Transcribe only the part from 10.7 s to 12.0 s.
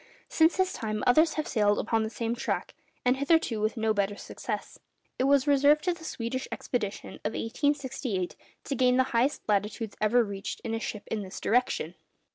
a ship in this direction.